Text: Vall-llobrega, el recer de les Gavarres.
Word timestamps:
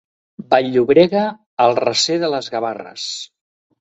Vall-llobrega, 0.53 1.25
el 1.67 1.77
recer 1.83 2.19
de 2.25 2.31
les 2.37 2.51
Gavarres. 2.57 3.05